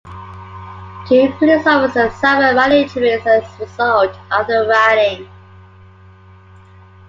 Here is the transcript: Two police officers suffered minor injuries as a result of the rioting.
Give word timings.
Two 1.07 1.31
police 1.37 1.67
officers 1.67 2.11
suffered 2.15 2.55
minor 2.55 2.73
injuries 2.77 3.21
as 3.27 3.43
a 3.59 3.59
result 3.59 4.17
of 4.31 4.47
the 4.47 4.65
rioting. 4.67 5.29